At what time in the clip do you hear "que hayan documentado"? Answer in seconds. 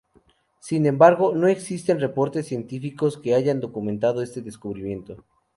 3.19-4.23